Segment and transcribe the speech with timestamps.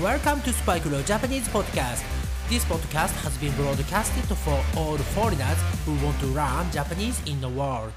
[0.00, 2.02] Welcome to Spike Leo Japanese Podcast.
[2.48, 7.46] This podcast has been broadcasted for all foreigners who want to learn Japanese in the
[7.46, 7.92] world.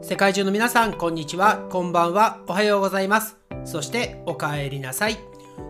[0.00, 3.36] 世界中の皆さん、こんにちは、こんばんは、おはようございます。
[3.66, 5.18] そして、お帰りなさい。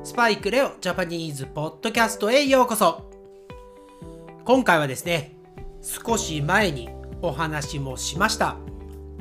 [0.04, 3.11] スパイクレオジャパニーズポッドキャストへようこそ。
[4.45, 5.34] 今回はですね、
[5.82, 6.90] 少し前に
[7.20, 8.56] お話もしました、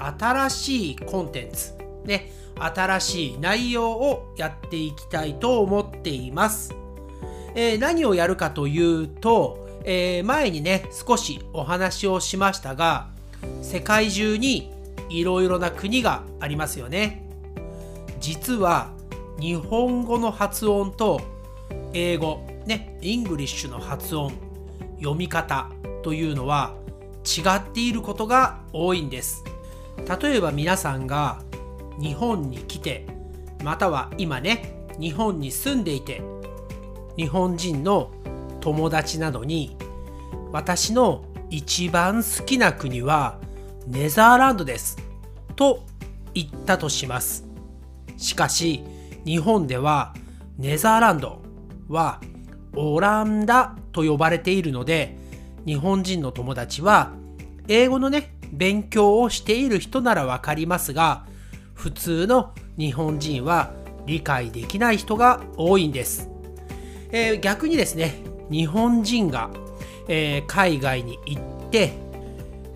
[0.06, 1.74] 新しいコンテンツ、
[2.06, 6.74] ね、新しい内容をやっていきたいと思っています。
[7.56, 13.10] えー何をやるかというと、えー前にね、少しお話をしましたが、
[13.62, 14.72] 世界中に
[15.10, 17.24] いろいろな国がありますよね。
[18.20, 18.92] 実は
[19.40, 21.22] 日本語の発音と
[21.94, 24.32] 英語、ね、 English の発音、
[25.00, 25.70] 読み方
[26.04, 26.76] というのは
[27.26, 29.44] 違っていることが多いんです。
[30.22, 31.42] 例えば皆さんが
[32.00, 33.06] 日本に来て、
[33.64, 36.22] または今ね、日本に住んでいて、
[37.18, 38.12] 日本人の
[38.60, 39.76] 友達などに
[40.52, 43.40] 私の一番好きな国は
[43.88, 44.98] ネザーランドです
[45.56, 45.84] と
[46.34, 47.46] 言ったとします。
[48.18, 48.84] しかし
[49.26, 50.14] 日本では
[50.58, 51.42] ネザーランド
[51.90, 52.22] は
[52.76, 55.18] オランダと呼ばれているので
[55.66, 57.14] 日本人の友達は
[57.68, 61.26] 英語のね勉強をしている人ならわかりますが
[61.74, 63.72] 普通の日本人は
[64.06, 66.30] 理解できない人が多いんです。
[67.12, 68.16] えー逆にですね
[68.50, 69.50] 日本人が、
[70.08, 71.94] えー海外に行って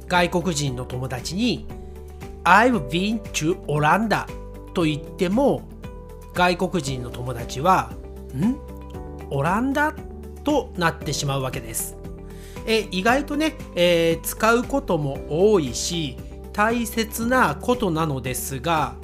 [0.07, 1.67] 外国人の友達に
[2.43, 4.27] I've been to オランダ
[4.73, 5.63] と言っても
[6.33, 7.91] 外国人の友達は
[8.35, 8.55] ん？
[9.31, 9.93] オランダ
[10.43, 11.97] となってしまうわけです。
[12.65, 16.17] え意外とね、えー使うことも多いし
[16.53, 18.95] 大切なことなのですが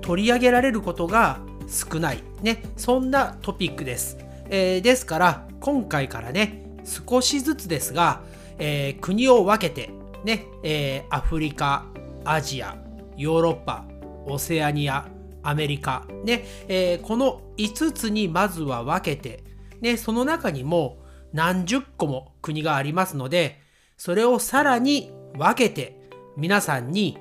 [0.00, 4.18] 取り上げられることが少ない、ね、そんなトピックです。
[4.48, 8.22] えーですから今回からね少しずつですが、
[8.58, 9.90] えー国を分けて、
[10.24, 11.86] ねえアフリカ
[12.24, 12.76] アジア
[13.16, 13.84] ヨーロッパ
[14.26, 15.06] オセアニア
[15.42, 19.44] アメリカ、ねえこの5つにまずは分けて、
[19.80, 20.98] ね、その中にも
[21.32, 23.60] 何十個も国がありますので
[23.96, 26.00] それをさらに分けて
[26.36, 27.18] 皆さんに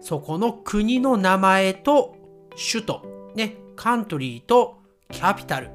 [0.00, 2.16] そこの国の名前と
[2.50, 4.78] 首都、ね、カントリーと
[5.10, 5.70] キャピタル、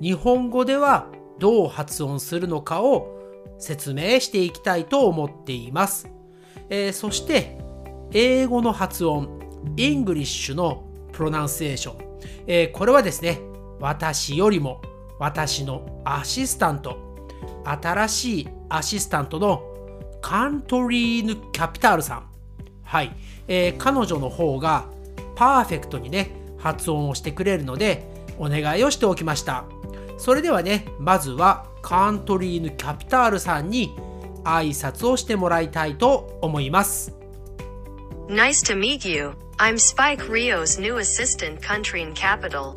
[0.00, 1.06] 日本語では
[1.38, 3.16] どう発音するのかを
[3.58, 6.10] 説明していきたいと思っています。
[6.68, 7.58] えーそして、
[8.12, 9.40] 英語の発音、
[9.76, 13.40] English の pronunciation、えーこれはですね、
[13.80, 14.80] 私よりも
[15.18, 16.98] 私のアシスタント、
[17.70, 19.62] 新しいアシスタントの
[20.22, 22.26] カントリーヌ・キャピタールさん。
[22.82, 23.12] はい、
[23.48, 24.86] えー彼女の方が
[25.34, 29.64] パーフェクトにね、発音をしてくれるので、お願いをしておきました。
[30.18, 33.94] それではね、まずはカントリーヌ・キャピタールさんに
[34.44, 37.14] 挨拶をしてもらいたいと思います。
[38.28, 39.32] Nice to meet you.
[39.58, 42.74] I'm Spike Rio's new assistant country and capital.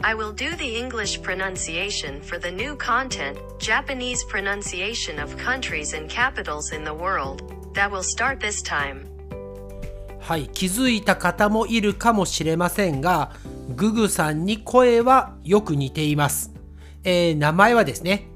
[0.00, 6.08] I will do the English pronunciation for the new content, Japanese pronunciation of countries and
[6.08, 7.42] capitals in the world,
[7.74, 9.06] that will start this time.
[10.20, 13.32] はい、気づいた方もいるかもしれませんが、
[13.74, 16.52] ググさんに声はよく似ています。
[17.02, 18.28] えー名前はですね、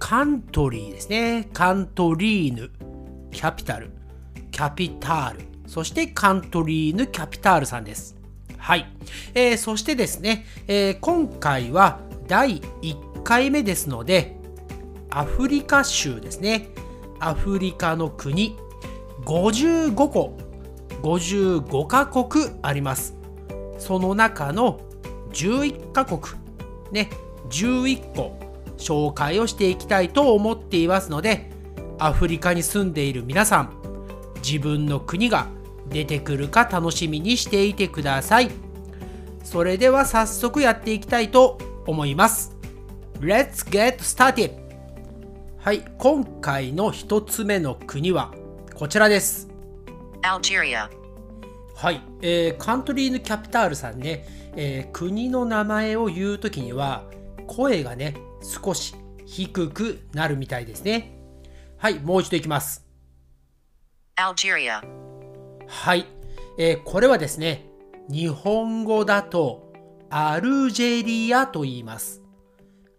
[0.00, 1.48] カントリーですね。
[1.52, 2.70] カントリーヌ、
[3.30, 3.90] キャピタル、
[4.50, 8.15] キャピタール、そしてカントリーヌ・キャピタールさんです。
[8.66, 8.86] はい。
[9.34, 14.36] えーそしてですね、えー今回は第1回目ですので、
[15.08, 16.70] アフリカ州ですね。
[17.20, 18.56] アフリカの国、
[19.24, 20.36] 55個、
[21.00, 23.14] 55カ国あります。
[23.78, 24.80] その中の
[25.32, 26.20] 11カ国、
[26.90, 27.08] ね、
[27.50, 28.36] 11個
[28.78, 31.52] 紹介をしていきたいと思っていますので、
[32.00, 33.70] アフリカに住んでいる皆さん、
[34.44, 35.46] 自分の国が
[35.88, 38.65] 出てくるか楽しみにしていてください。
[39.46, 41.56] それでは早速やっていきたいと
[41.86, 42.56] 思います。
[43.20, 44.50] Let's get started!
[45.56, 48.34] はい、今回の一つ目の国は
[48.74, 49.48] こちらです。
[50.22, 50.90] Algeria.
[51.76, 54.26] はい、えーカントリーヌ・キャピタールさんね、
[54.56, 57.04] えー国の名前を言うときには
[57.46, 58.96] 声がね少し
[59.26, 61.20] 低くなるみたいですね
[61.78, 62.84] はいもう一度いきます
[64.16, 64.82] Algeria.
[65.68, 66.04] はい、
[66.58, 67.75] えーこれはですね
[68.08, 69.72] 日本語だと
[70.10, 72.22] アルジェリアと言います。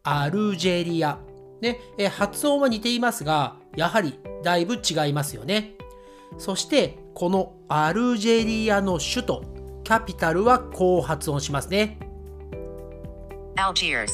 [0.04, 1.20] アルジェリア。
[1.62, 5.76] ね、えー発音は似ていますがやはりだいぶ違いますよね。
[6.38, 9.44] そしてこのアルジェリアの首都
[9.84, 12.00] キャピタルはこう発音しますね。
[13.56, 14.10] Algiers,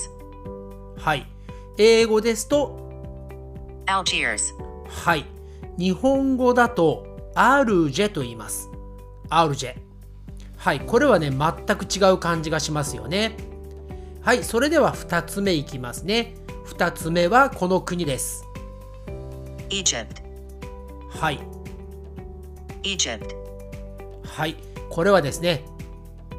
[0.97, 1.25] はい。
[1.77, 2.79] 英語ですと
[3.87, 4.53] Algiers,
[4.87, 5.25] はい。
[5.77, 8.69] 日本語だとアルジェと言います。
[9.29, 9.82] アルジェ
[10.63, 13.35] はいこれはね全く違う感じがしますよね。
[14.21, 16.35] はいそれでは2つ目いきますね。
[16.67, 18.45] 2つ目はこの国です。
[19.69, 20.07] Egypt,
[21.09, 21.39] はい。
[22.83, 23.35] Egypt,
[24.25, 24.55] はい
[24.89, 25.65] これはですね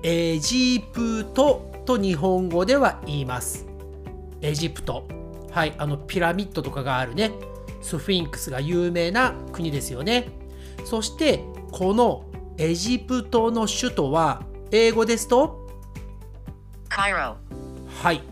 [0.03, 3.67] エジプトと日本語では言います。
[4.41, 5.07] エジプト。
[5.51, 7.31] はいあのピラミッドとかがあるね。
[7.83, 10.29] スフィンクスが有名な国ですよね。
[10.87, 12.25] そしてこの
[12.57, 15.69] エジプトの首都は英語ですと？
[17.89, 18.23] はい。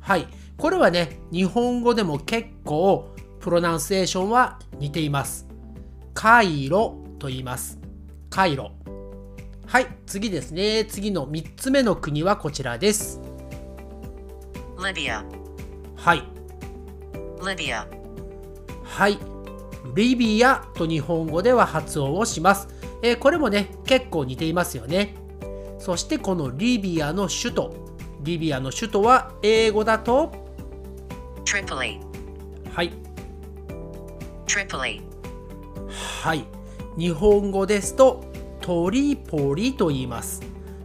[0.00, 0.28] はい。
[0.56, 3.08] これはね日本語でも結構
[3.40, 5.46] プロナンセーションは似ています。
[6.14, 7.78] カイロと言います。
[8.28, 8.72] カイロ
[9.66, 9.86] はい。
[10.06, 10.84] 次ですね。
[10.84, 13.20] 次の3つ目の国はこちらです。
[15.96, 16.22] はい。
[18.84, 19.18] はい
[19.94, 22.68] リビアと日本語では発音をします、
[23.02, 25.14] えーこれもね結構似ていますよね。
[25.78, 27.74] そしてこのリビアの首都。
[28.22, 30.32] リビアの首都は英語だと？
[32.72, 32.92] はい。
[36.22, 36.44] はい。
[36.98, 38.24] 日本語ですと
[38.60, 40.42] トリポリと言います。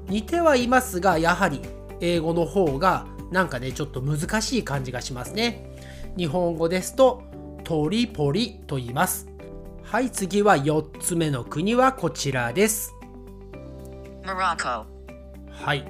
[0.08, 1.60] 似てはいますがやはり
[2.00, 5.76] 英語の方がなんかねちょっと難しい感じがしますね。
[6.16, 7.24] 日本語ですと
[7.64, 9.28] トリポリと言います。
[9.84, 12.94] はい次は4つ目の国はこちらです。
[15.50, 15.86] はい。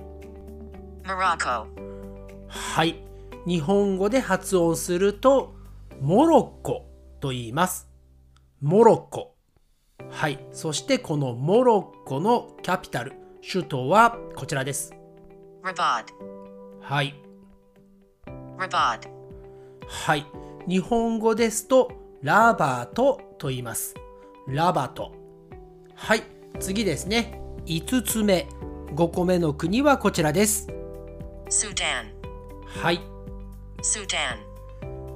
[2.48, 3.04] はい。
[3.48, 5.56] 日本語で発音すると
[6.00, 6.86] モロッコ
[7.20, 7.90] と言います。
[8.62, 9.36] モロッコ。
[10.10, 10.40] はい。
[10.52, 14.94] そしてこのモロッコのキャピタル首都はこちらです。
[16.82, 17.16] はい。
[19.88, 20.26] はい
[20.68, 23.96] 日本語ですとラバトと言います。
[24.48, 25.12] ラバト。
[25.94, 26.24] はい
[26.60, 27.42] 次ですね。
[27.66, 28.48] 5つ目。
[28.96, 30.68] 5個目の国はこちらです。
[31.50, 32.14] Sudan,
[32.66, 33.02] はい。
[33.82, 34.38] Sudan,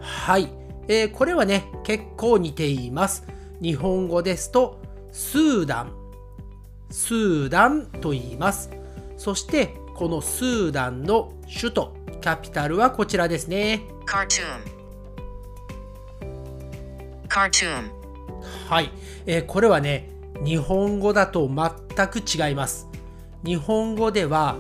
[0.02, 0.50] はい、
[0.90, 3.24] えーこれはね結構似ています。
[3.62, 4.82] 日本語ですと
[5.14, 5.94] スーダン。
[6.90, 8.70] スーダンと言います。
[9.16, 13.84] そしてこのスーダンの首都キャピタルはこちらですね。
[14.06, 14.77] Khartoum,
[17.38, 17.92] Khartoum,
[18.68, 18.90] はい、
[19.28, 20.10] えーこれはね
[20.44, 22.88] 日本語だと全く違います。
[23.46, 24.58] 日本語では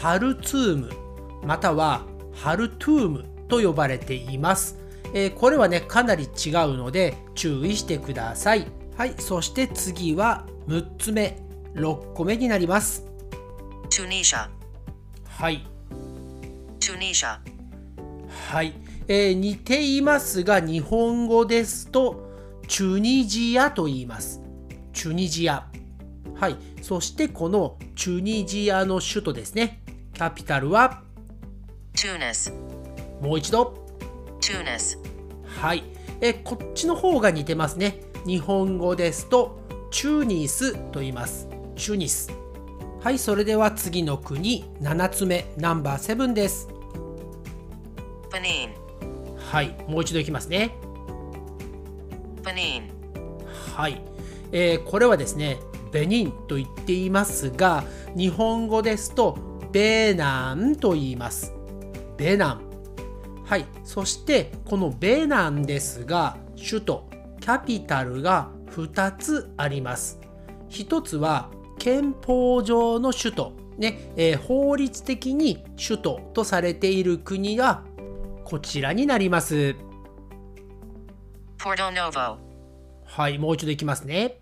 [0.00, 0.90] ハルツーム
[1.44, 4.78] またはハルトゥームと呼ばれています、
[5.12, 6.30] えーこれはねかなり違う
[6.78, 8.66] ので注意してください。
[8.96, 9.14] はい。
[9.18, 11.38] そして次は6つ目
[11.74, 13.04] 6個目になります。
[13.90, 14.48] Tunisia,
[15.28, 15.66] はい、
[16.80, 17.38] Tunisia,
[18.54, 18.72] はい。
[19.08, 22.30] えー似ていますが日本語ですと
[22.68, 24.40] チュニジアと言います。
[24.92, 25.66] チュニジア。
[26.36, 26.56] はい。
[26.80, 29.82] そしてこのチュニジアの首都ですね。
[30.12, 31.02] キャピタルは
[31.96, 32.52] ？Tunis,
[33.20, 33.74] もう一度。
[34.40, 34.98] Tunis,
[35.60, 35.82] はい。
[36.20, 38.02] えーこっちの方が似てますね。
[38.24, 39.58] 日本語ですと
[39.90, 41.48] チュニスと言います。
[41.74, 42.30] チュニス。
[43.00, 43.18] はい。
[43.18, 44.64] それでは次の国。
[44.80, 45.52] 7つ目。
[45.56, 46.68] ナンバー7です
[48.34, 48.70] Benin,
[49.38, 50.74] はいもう一度いきますね。
[52.42, 52.90] Benin,
[53.76, 54.02] はい、
[54.50, 55.58] えーこれはですね
[55.92, 57.84] ベニンと言っていますが
[58.16, 59.38] 日本語ですと
[59.70, 61.52] ベナンと言います。
[62.16, 62.60] ベナン。
[63.44, 63.66] はい。
[63.84, 67.08] そしてこのベナンですが首都
[67.40, 70.18] キャピタルが2つあります。
[70.70, 73.52] 1つは憲法上の首都。
[73.78, 77.84] ね、えー法律的に首都とされている国が
[78.44, 79.74] こちらになります
[83.04, 84.40] はいもう一度いきますね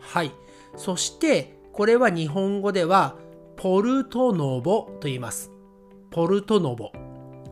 [0.00, 0.32] はい。
[0.76, 3.16] そして、これは日本語では、
[3.56, 5.50] ポルトノボと言います。
[6.10, 6.92] ポルトノボ。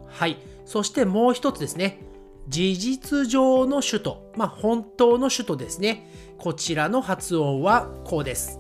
[0.09, 0.39] はい。
[0.65, 2.01] そしてもう一つですね。
[2.49, 4.33] 事実上の首都。
[4.37, 6.11] まあ、本当の首都ですね。
[6.39, 8.59] こちらの発音はこうです。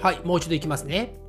[0.00, 0.20] はい。
[0.24, 1.19] もう一度いきますね。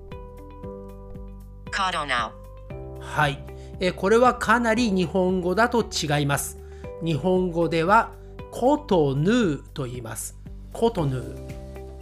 [3.02, 3.44] はい。
[3.80, 6.60] えーこれはかなり日本語だと違います。
[7.04, 8.12] 日本語では
[8.52, 10.38] コトヌーと言います。
[10.74, 11.36] コトヌー。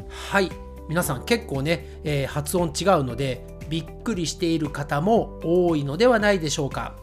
[0.09, 0.51] はい。
[0.89, 6.95] 皆さん結構ね、えー発音違うのでびっくりしている方も多いのではないでしょうか。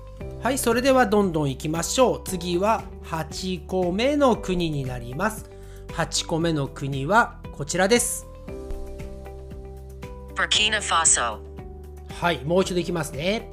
[0.43, 5.51] はいそれではどんどんいきましょう次は8個目の国になります
[5.89, 8.27] 8個目の国はこちらです
[10.35, 11.39] Burkina Faso,
[12.21, 13.51] はいもう一度いきますね。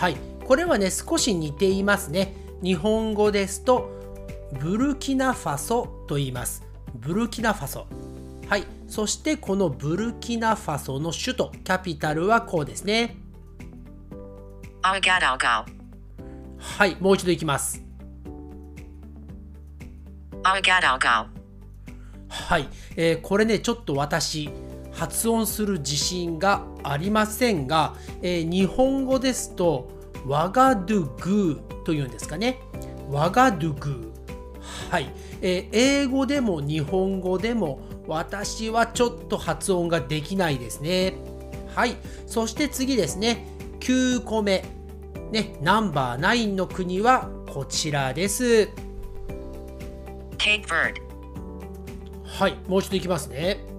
[0.00, 2.34] はいこれはね少し似ていますね。
[2.62, 3.90] 日本語ですと
[4.60, 6.62] ブルキナファソと言います。
[6.94, 7.86] ブルキナファソ。
[8.48, 13.16] はいそしてこのブルキナファソの首都キャピタルはこうですね。
[16.58, 17.82] はいもう一度いきます。
[22.30, 24.50] はい、えーこれねちょっと私
[24.94, 29.90] 発音する自信がありませんが、えー日本語ですと
[30.26, 32.60] ワガドゥグーというんですかね。
[33.10, 34.90] ワガドゥグー。
[34.90, 35.10] はい、
[35.42, 41.14] えー英語でも日本語でも私はちょっと発音ができないですね。
[41.74, 41.96] はい。
[42.26, 43.46] そして次ですね。
[43.80, 44.64] 9個目
[45.30, 48.68] ねナンバー9の国はこちらです。
[52.24, 52.56] はい。
[52.68, 53.73] もう一度いきますね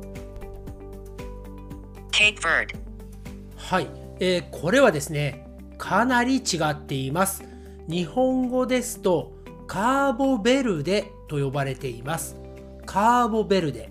[3.57, 3.89] はい、
[4.22, 5.45] えーこれはですね
[5.77, 7.43] かなり違っています。
[7.89, 9.34] 日本語ですと
[9.67, 12.38] カーボベルデと呼ばれています。
[12.86, 13.89] カーボベルデ。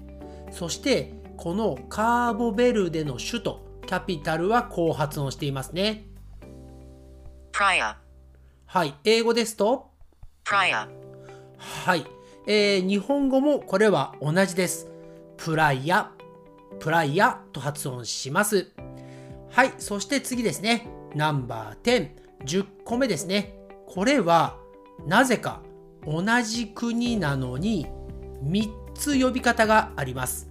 [0.50, 6.06] そしてこのカーボベルデの首都キャピタルはこう発音していますね。
[7.52, 7.96] Praia,
[8.64, 8.94] はい。
[9.04, 9.90] 英語ですと
[10.46, 10.88] Praia,
[11.58, 12.06] はい、
[12.46, 14.88] えー日本語もこれは同じです。
[15.36, 16.10] プライヤ、
[16.80, 18.72] プライヤと発音します。
[19.50, 20.88] はい、そして次ですね。
[21.14, 22.10] ナンバー10、
[22.44, 23.56] 10個目ですね。
[23.86, 24.58] これは
[25.06, 25.60] なぜか
[26.06, 27.86] 同じ国なのに
[28.44, 30.50] 3つ呼び方があります。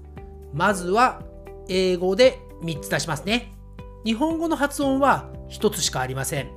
[0.53, 1.21] まずは
[1.67, 3.53] 英語で3つ出しますね。
[4.05, 6.49] 日本語の発音は1つしかありません。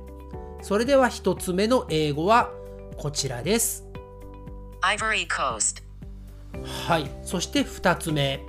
[0.61, 2.51] それでは1つ目の英語は
[2.97, 3.87] こちらです。
[4.81, 5.83] Ivory Coast,
[6.87, 7.09] はい。
[7.23, 8.43] そして2つ目。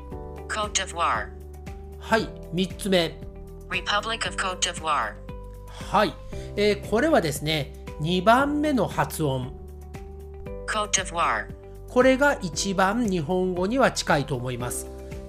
[0.48, 1.28] Cote d'Ivoire,
[2.00, 2.28] はい。
[2.54, 3.20] 3つ目。
[3.70, 5.12] Republic of Cote d'Ivoire,
[5.90, 6.14] はい。
[6.56, 9.52] えーこれはですね、2番目の発音。
[10.66, 11.46] Cote d'Ivoire,
[11.88, 14.86] これが一番日本語には近いと思います。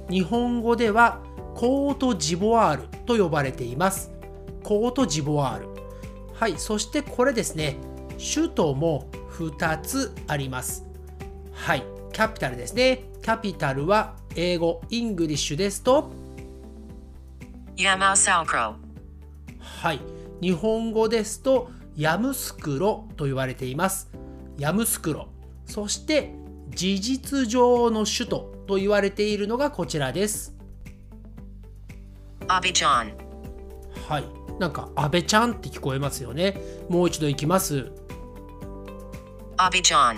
[0.09, 1.19] 日本語では
[1.53, 4.11] コートジボワールと呼ばれています。
[4.63, 5.67] コートジボワール。
[6.33, 6.57] はい。
[6.57, 7.75] そしてこれですね、
[8.17, 9.07] 首都も
[9.37, 10.85] 2つあります。
[11.51, 11.83] はい。
[12.13, 13.03] capital ですね。
[13.21, 16.11] capital は英語、 English ですと、
[17.75, 18.75] Yamoussoukro,
[19.59, 19.99] はい。
[20.41, 24.09] 日本語ですと、ヤムスクロと言われています。
[24.57, 25.27] ヤムスクロ。
[25.65, 26.33] そして、
[26.69, 30.55] 事実上の首都と言われているのがこちらです。
[32.47, 33.13] Abidjan,
[34.07, 34.23] はい。
[34.59, 36.61] なんか、安倍ちゃんって聞こえますよね。
[36.89, 37.91] もう一度いきます。
[39.57, 40.17] Abidjan,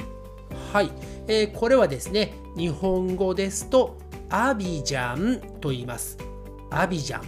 [0.73, 0.91] はい。
[1.27, 3.97] えーこれはですね、日本語ですと、
[4.33, 6.17] アビジャンと言います。
[6.69, 7.21] アビジャン。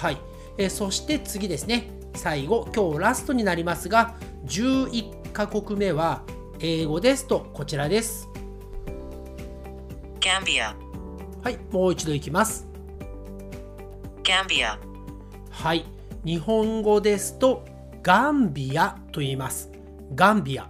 [0.00, 0.18] はい。
[0.58, 4.14] えーそして次ですね、最後、今日ラストになりますが、
[4.44, 6.22] 11カ国目は、
[6.60, 8.28] 英語ですと、こちらです。
[10.20, 10.74] Gambia,
[11.42, 11.58] はい。
[11.70, 12.68] もう一度いきます。
[14.22, 14.78] Gambia,
[15.50, 15.86] はい。
[16.24, 17.64] 日本語ですと、
[18.02, 19.70] ガンビアと言います。
[20.14, 20.68] ガンビア。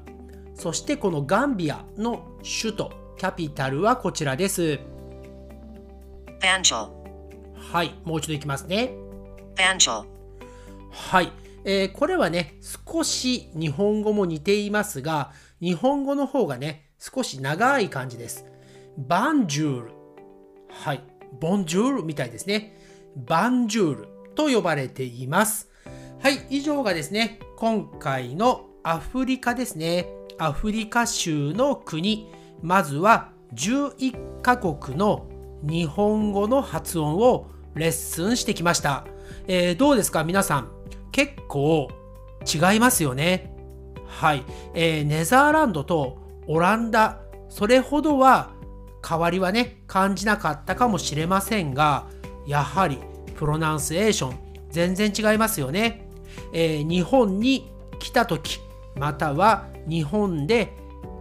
[0.54, 4.91] そしてこのガンビアの首都、キャピタルはこちらです。
[7.54, 7.94] はい。
[8.04, 8.92] もう一度いきますね。
[10.90, 11.32] はい、
[11.64, 18.44] えーこれはね少し日本語も似ていますが日本語の方がね少し長い感じです。
[18.98, 19.92] バンジュール
[20.68, 21.02] はい。
[21.40, 22.76] ボンジュールみたいですね。
[23.16, 25.68] バンジュールと呼ばれています。
[26.20, 30.08] はい以上がですね今回のアフリカですね。
[30.38, 32.28] アフリカ州の国。
[32.62, 35.28] まずは11カ国の
[35.62, 39.06] 日本語の発音をレッスンしてきました、
[39.46, 40.68] えーどうですか皆さん？
[41.12, 41.88] 結構
[42.42, 43.54] 違いますよね。
[44.06, 48.50] はい、えーネザーランドとオランダそれほどは
[49.06, 52.06] 変わりはね感じなかったかもしれませんが
[52.46, 52.98] やはり
[53.36, 54.38] プロナンセーション
[54.70, 56.08] 全然違いますよね、
[56.52, 58.60] えー日本に来た時
[58.96, 60.72] または日本で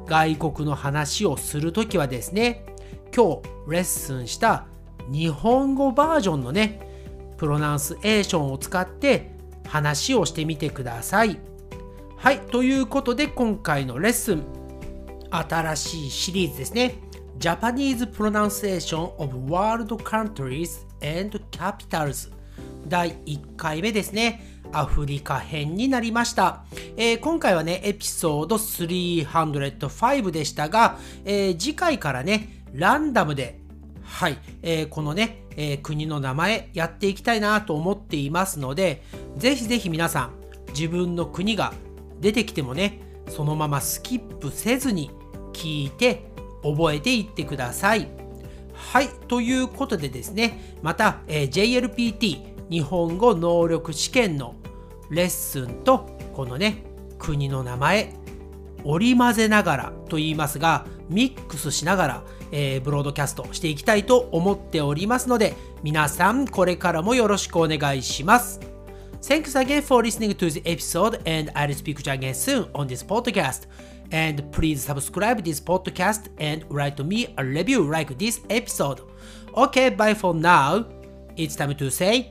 [0.07, 2.65] 外国の話をするときはですね
[3.15, 4.65] 今日レッスンした
[5.09, 6.79] 日本語バージョンのね
[7.37, 9.31] プロナンスエーションを使って
[9.67, 11.39] 話をしてみてください。
[12.17, 14.43] はい、ということで今回のレッスン
[15.31, 16.95] 新しいシリーズですね
[17.39, 22.31] Japanese Pronunciation of World Countries and Capitals
[22.87, 24.61] 第1回目ですね。
[24.73, 26.63] アフリカ編になりました。
[26.95, 33.59] えー、今回はね、エピソード305でしたが、えー、次回からね、ランダムで、
[34.03, 39.03] はい、えー、このね、え国の名前やっていきたいなと思っていますので、
[39.37, 40.31] ぜひぜひ皆さん、
[40.69, 41.73] 自分の国が
[42.19, 45.11] 出てきてもね、そのままスキップせずに
[45.53, 46.31] 聞いて
[46.63, 48.07] 覚えていってください。
[48.73, 54.55] はい、ということでですね、また、えー、JLPT 日本語能力試験の
[55.09, 56.83] レッスンとこのね
[57.19, 58.15] 国の名前
[58.83, 68.59] 織り交ぜながらと言いますがミックスしながら、えー、ブロードキャストしていきたいと思っておりますので皆さんこれからもよろしくお願いします
[69.21, 72.87] Thanks again for listening to the episode and I'll speak to you again soon on
[72.87, 73.67] this podcast
[74.11, 79.01] and please subscribe this podcast and write me a review like this episode
[79.55, 80.85] Okay bye for now
[81.35, 82.29] It's time to say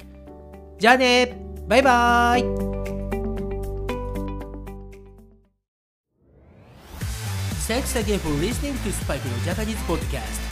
[0.79, 1.37] じゃあね
[1.69, 2.90] バイバイ
[7.71, 10.43] Thanks again for listening to Spike no Japanese podcast.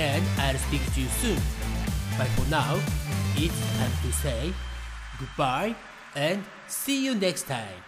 [0.00, 1.36] And I'll speak to you soon.
[2.16, 2.80] But for now,
[3.36, 4.54] it's time to say
[5.20, 5.76] goodbye
[6.16, 7.85] and see you next time.